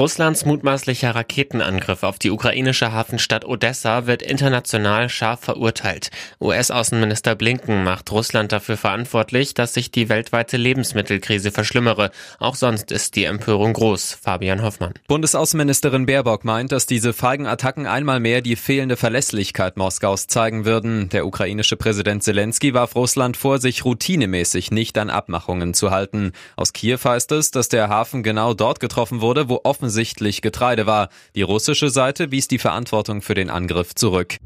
[0.00, 6.10] Russlands mutmaßlicher Raketenangriff auf die ukrainische Hafenstadt Odessa wird international scharf verurteilt.
[6.40, 12.12] US-Außenminister Blinken macht Russland dafür verantwortlich, dass sich die weltweite Lebensmittelkrise verschlimmere.
[12.38, 14.16] Auch sonst ist die Empörung groß.
[14.22, 14.94] Fabian Hoffmann.
[15.06, 21.10] Bundesaußenministerin Baerbock meint, dass diese feigen Attacken einmal mehr die fehlende Verlässlichkeit Moskaus zeigen würden.
[21.10, 26.32] Der ukrainische Präsident Zelensky warf Russland vor, sich routinemäßig nicht an Abmachungen zu halten.
[26.56, 30.86] Aus Kiew heißt es, dass der Hafen genau dort getroffen wurde, wo offen offensichtlich Getreide
[30.86, 31.08] war.
[31.34, 34.36] Die russische Seite wies die Verantwortung für den Angriff zurück.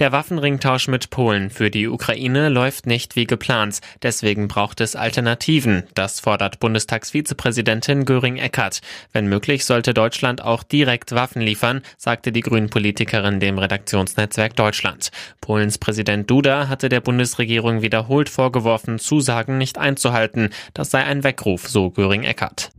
[0.00, 3.78] Der Waffenringtausch mit Polen für die Ukraine läuft nicht wie geplant.
[4.02, 5.84] Deswegen braucht es Alternativen.
[5.94, 8.80] Das fordert Bundestagsvizepräsidentin Göring-Eckardt.
[9.12, 15.10] Wenn möglich, sollte Deutschland auch direkt Waffen liefern, sagte die Grünen-Politikerin dem Redaktionsnetzwerk Deutschland.
[15.40, 20.48] Polens Präsident Duda hatte der Bundesregierung wiederholt vorgeworfen, Zusagen nicht einzuhalten.
[20.74, 22.72] Das sei ein Weckruf, so Göring-Eckardt.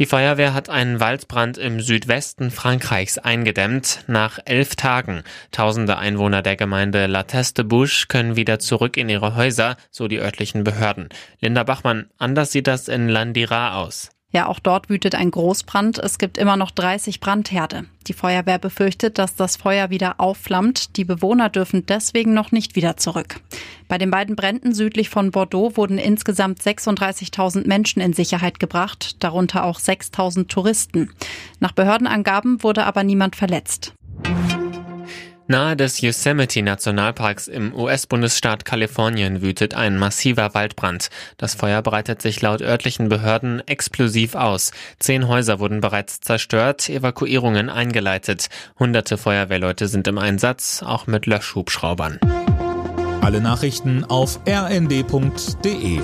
[0.00, 4.00] Die Feuerwehr hat einen Waldbrand im Südwesten Frankreichs eingedämmt.
[4.08, 5.22] Nach elf Tagen.
[5.52, 10.18] Tausende Einwohner der Gemeinde La Teste Bouche können wieder zurück in ihre Häuser, so die
[10.18, 11.10] örtlichen Behörden.
[11.40, 14.10] Linda Bachmann, anders sieht das in Landira aus.
[14.34, 15.98] Ja, auch dort wütet ein Großbrand.
[15.98, 17.84] Es gibt immer noch 30 Brandherde.
[18.08, 20.96] Die Feuerwehr befürchtet, dass das Feuer wieder aufflammt.
[20.96, 23.40] Die Bewohner dürfen deswegen noch nicht wieder zurück.
[23.86, 29.64] Bei den beiden Bränden südlich von Bordeaux wurden insgesamt 36.000 Menschen in Sicherheit gebracht, darunter
[29.64, 31.12] auch 6.000 Touristen.
[31.60, 33.94] Nach Behördenangaben wurde aber niemand verletzt.
[35.46, 41.10] Nahe des Yosemite-Nationalparks im US-Bundesstaat Kalifornien wütet ein massiver Waldbrand.
[41.36, 44.72] Das Feuer breitet sich laut örtlichen Behörden explosiv aus.
[44.98, 48.48] Zehn Häuser wurden bereits zerstört, Evakuierungen eingeleitet.
[48.78, 52.18] Hunderte Feuerwehrleute sind im Einsatz, auch mit Löschhubschraubern.
[53.20, 56.00] Alle Nachrichten auf rnd.de